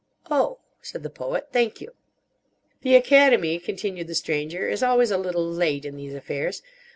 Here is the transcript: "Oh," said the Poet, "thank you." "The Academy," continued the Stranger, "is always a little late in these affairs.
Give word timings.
"Oh," 0.31 0.57
said 0.81 1.03
the 1.03 1.11
Poet, 1.11 1.49
"thank 1.51 1.79
you." 1.79 1.93
"The 2.81 2.95
Academy," 2.95 3.59
continued 3.59 4.07
the 4.07 4.15
Stranger, 4.15 4.67
"is 4.67 4.81
always 4.81 5.11
a 5.11 5.17
little 5.19 5.45
late 5.47 5.85
in 5.85 5.95
these 5.95 6.15
affairs. 6.15 6.63